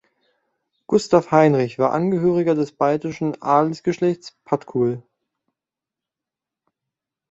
[0.87, 5.03] Gustav Heinrich war angehöriger des baltischen Adelsgeschlechts Patkul.